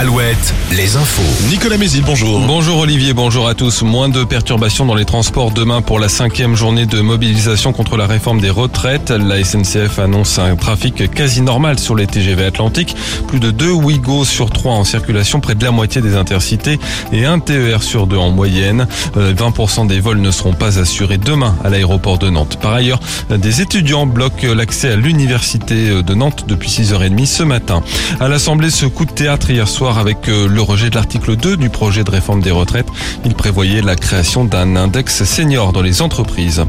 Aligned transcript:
Alouette, 0.00 0.54
les 0.76 0.96
infos. 0.96 1.48
Nicolas 1.50 1.76
Mézil, 1.76 2.04
bonjour. 2.04 2.38
Bonjour 2.46 2.78
Olivier, 2.78 3.14
bonjour 3.14 3.48
à 3.48 3.54
tous. 3.54 3.82
Moins 3.82 4.08
de 4.08 4.22
perturbations 4.22 4.86
dans 4.86 4.94
les 4.94 5.04
transports 5.04 5.50
demain 5.50 5.82
pour 5.82 5.98
la 5.98 6.08
cinquième 6.08 6.54
journée 6.54 6.86
de 6.86 7.00
mobilisation 7.00 7.72
contre 7.72 7.96
la 7.96 8.06
réforme 8.06 8.40
des 8.40 8.48
retraites. 8.48 9.10
La 9.10 9.42
SNCF 9.42 9.98
annonce 9.98 10.38
un 10.38 10.54
trafic 10.54 11.10
quasi 11.10 11.42
normal 11.42 11.80
sur 11.80 11.96
les 11.96 12.06
TGV 12.06 12.44
Atlantiques. 12.44 12.94
Plus 13.26 13.40
de 13.40 13.50
deux 13.50 13.72
Ouigo 13.72 14.24
sur 14.24 14.50
trois 14.50 14.74
en 14.74 14.84
circulation, 14.84 15.40
près 15.40 15.56
de 15.56 15.64
la 15.64 15.72
moitié 15.72 16.00
des 16.00 16.14
intercités 16.14 16.78
et 17.12 17.24
un 17.24 17.40
TER 17.40 17.82
sur 17.82 18.06
deux 18.06 18.18
en 18.18 18.30
moyenne. 18.30 18.86
20% 19.16 19.82
euh, 19.82 19.88
des 19.88 19.98
vols 19.98 20.20
ne 20.20 20.30
seront 20.30 20.54
pas 20.54 20.78
assurés 20.78 21.18
demain 21.18 21.56
à 21.64 21.70
l'aéroport 21.70 22.18
de 22.18 22.30
Nantes. 22.30 22.56
Par 22.62 22.72
ailleurs, 22.72 23.00
des 23.30 23.62
étudiants 23.62 24.06
bloquent 24.06 24.54
l'accès 24.54 24.92
à 24.92 24.96
l'université 24.96 26.04
de 26.04 26.14
Nantes 26.14 26.44
depuis 26.46 26.70
6h30 26.70 27.26
ce 27.26 27.42
matin. 27.42 27.82
À 28.20 28.28
l'Assemblée, 28.28 28.70
ce 28.70 28.86
coup 28.86 29.04
de 29.04 29.10
théâtre 29.10 29.50
hier 29.50 29.66
soir 29.66 29.87
avec 29.96 30.28
euh, 30.28 30.46
le 30.46 30.60
rejet 30.60 30.90
de 30.90 30.96
l'article 30.96 31.36
2 31.36 31.56
du 31.56 31.70
projet 31.70 32.04
de 32.04 32.10
réforme 32.10 32.42
des 32.42 32.50
retraites. 32.50 32.88
Il 33.24 33.34
prévoyait 33.34 33.80
la 33.80 33.96
création 33.96 34.44
d'un 34.44 34.76
index 34.76 35.24
senior 35.24 35.72
dans 35.72 35.80
les 35.80 36.02
entreprises. 36.02 36.64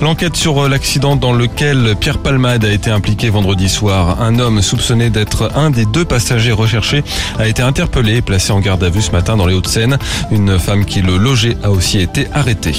L'enquête 0.00 0.34
sur 0.34 0.64
euh, 0.64 0.68
l'accident 0.68 1.14
dans 1.14 1.32
lequel 1.32 1.94
Pierre 2.00 2.18
Palmade 2.18 2.64
a 2.64 2.72
été 2.72 2.90
impliqué 2.90 3.28
vendredi 3.28 3.68
soir. 3.68 4.20
Un 4.20 4.38
homme 4.38 4.62
soupçonné 4.62 5.10
d'être 5.10 5.52
un 5.54 5.70
des 5.70 5.84
deux 5.84 6.04
passagers 6.04 6.52
recherchés 6.52 7.04
a 7.38 7.46
été 7.46 7.62
interpellé 7.62 8.16
et 8.16 8.22
placé 8.22 8.52
en 8.52 8.60
garde 8.60 8.82
à 8.82 8.88
vue 8.88 9.02
ce 9.02 9.12
matin 9.12 9.36
dans 9.36 9.46
les 9.46 9.54
Hauts-de-Seine. 9.54 9.98
Une 10.30 10.58
femme 10.58 10.84
qui 10.84 11.02
le 11.02 11.18
logeait 11.18 11.56
a 11.62 11.70
aussi 11.70 12.00
été 12.00 12.26
arrêtée. 12.32 12.74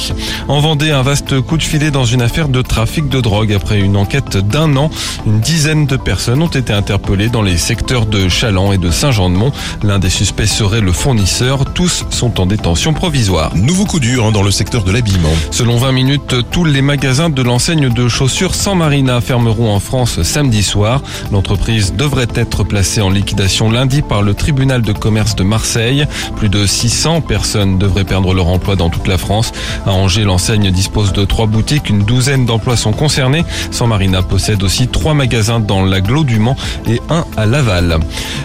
En 0.48 0.60
Vendée, 0.60 0.92
un 0.92 1.04
vaste 1.04 1.40
coup 1.42 1.58
de 1.58 1.64
filet 1.64 1.92
dans 1.92 2.06
une 2.06 2.22
affaire 2.22 2.50
de 2.50 2.62
trafic 2.62 3.08
de 3.10 3.22
drogue. 3.22 3.54
Après 3.54 3.80
une 3.80 3.96
enquête 3.96 4.38
d'un 4.38 4.76
an, 4.76 4.90
une 5.26 5.40
dizaine 5.40 5.86
de 5.86 5.98
personnes 5.98 6.42
ont 6.42 6.48
été 6.48 6.74
interpellées 6.74 7.30
dans 7.30 7.42
les 7.42 7.58
secteurs 7.58 8.06
de 8.06 8.28
Chaland 8.28 8.74
et 8.74 8.78
de 8.78 8.90
Saint-Jean-de-Mont. 8.90 9.52
L'un 9.84 10.00
des 10.00 10.10
suspects 10.10 10.46
serait 10.46 10.82
le 10.82 10.92
fournisseur. 10.92 11.66
Tous 11.74 12.06
sont 12.10 12.40
en 12.40 12.46
détention 12.46 12.94
provisoire. 12.94 13.56
Nouveau 13.56 13.86
coup 13.86 14.00
dur 14.00 14.26
hein, 14.26 14.32
dans 14.32 14.44
le 14.44 14.52
secteur 14.52 14.84
de 14.84 14.92
l'habillement. 14.92 15.34
Selon 15.52 15.78
20 15.78 15.92
minutes, 15.92 16.36
tous 16.52 16.66
les 16.66 16.82
magasins 16.82 17.30
de 17.30 17.42
l'enseigne 17.42 17.90
de 17.90 18.08
chaussures 18.08 18.56
sans 18.56 18.76
marina 18.76 19.22
fermeront 19.22 19.74
en 19.74 19.80
France 19.80 20.22
samedi 20.24 20.64
soir. 20.64 21.02
L'entreprise 21.32 21.94
devrait 21.94 22.28
être 22.36 22.64
placée 22.64 23.02
en 23.02 23.10
liquidation 23.10 23.70
lundi 23.70 24.02
par 24.02 24.22
le 24.22 24.34
tribunal 24.34 24.82
de 24.82 24.94
commerce 24.94 25.36
de 25.36 25.44
Marseille. 25.44 26.06
Plus 26.36 26.50
de 26.50 26.66
600 26.66 27.22
personnes 27.22 27.78
devraient 27.78 28.04
perdre 28.04 28.34
leur 28.34 28.48
emploi 28.48 28.76
dans 28.76 28.90
toute 28.90 29.08
la 29.08 29.18
France. 29.18 29.52
À 29.86 29.92
Angers, 29.92 30.24
l'enseigne 30.24 30.72
dispose 30.72 31.14
de 31.14 31.26
trois 31.26 31.48
boutiques. 31.48 31.90
Une 31.90 32.04
douzaine 32.04 32.46
d'emplois 32.46 32.78
sont 32.78 32.94
concernés. 32.94 33.46
San 33.72 33.90
Marina 33.90 34.22
possède 34.22 34.64
aussi 34.64 34.88
trois 34.88 35.14
magasins 35.14 35.60
dans 35.60 35.84
l'agglo 35.84 36.24
du 36.24 36.40
Mans 36.40 36.56
et 36.88 37.00
un 37.10 37.26
à 37.36 37.46
Laval. 37.46 38.00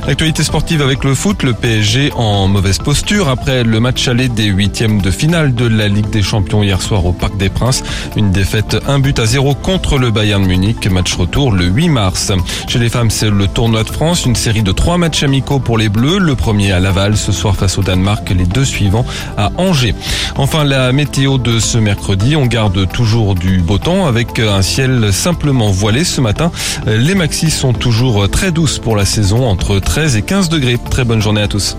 L'actualité 0.05 0.43
sportive 0.43 0.83
avec 0.83 1.05
le 1.05 1.15
foot, 1.15 1.45
le 1.45 1.53
PSG 1.53 2.13
en 2.17 2.49
mauvaise 2.49 2.79
posture 2.79 3.29
après 3.29 3.63
le 3.63 3.79
match 3.79 4.09
aller 4.09 4.29
des 4.29 4.47
huitièmes 4.47 5.01
de 5.01 5.13
finale 5.13 5.55
de 5.55 5.65
la 5.65 5.87
Ligue 5.87 6.11
des 6.11 6.23
Champions 6.23 6.65
hier 6.65 6.83
soir 6.83 7.07
au 7.07 7.13
Parc 7.13 7.37
des 7.37 7.49
Princes. 7.49 7.85
Une 8.17 8.33
défaite, 8.33 8.77
un 8.89 8.99
but 8.99 9.21
à 9.21 9.27
zéro 9.27 9.55
contre 9.55 9.99
le 9.99 10.11
Bayern 10.11 10.45
Munich. 10.45 10.91
Match 10.91 11.15
retour 11.15 11.53
le 11.53 11.67
8 11.67 11.89
mars. 11.89 12.33
Chez 12.67 12.81
les 12.81 12.89
femmes, 12.89 13.11
c'est 13.11 13.31
le 13.31 13.47
tournoi 13.47 13.85
de 13.85 13.91
France, 13.91 14.27
une 14.27 14.35
série 14.35 14.65
de 14.65 14.73
trois 14.73 14.99
matchs 14.99 15.23
amicaux 15.23 15.61
pour 15.61 15.79
les 15.79 15.89
Bleus. 15.89 16.19
Le 16.19 16.35
premier 16.35 16.73
à 16.73 16.81
Laval 16.81 17.17
ce 17.17 17.31
soir 17.31 17.55
face 17.55 17.79
au 17.79 17.83
Danemark, 17.83 18.29
les 18.31 18.47
deux 18.47 18.65
suivants 18.65 19.07
à 19.39 19.53
Angers. 19.57 19.95
Enfin, 20.35 20.65
la 20.65 20.91
météo 20.93 21.39
de 21.39 21.61
ce 21.61 21.79
mercredi, 21.79 22.35
on 22.35 22.47
garde 22.47 22.89
toujours 22.91 23.37
du 23.37 23.59
beau 23.59 23.79
temps 23.79 24.07
avec 24.07 24.41
un 24.41 24.63
ciel 24.63 25.13
simplement 25.13 25.71
voilé 25.71 26.03
ce 26.03 26.21
matin. 26.21 26.51
Les 26.87 27.15
maxis 27.15 27.53
sont 27.53 27.73
toujours 27.73 28.29
très 28.29 28.51
douces 28.51 28.81
pour 28.81 28.97
la 28.97 29.05
saison, 29.05 29.47
entre 29.47 29.79
13 29.93 30.17
et 30.17 30.23
15 30.23 30.49
degrés. 30.49 30.79
Très 30.91 31.05
bonne 31.05 31.21
journée 31.21 31.43
à 31.43 31.49
tous. 31.49 31.77